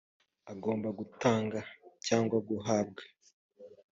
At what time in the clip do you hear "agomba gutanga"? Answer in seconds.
0.51-1.59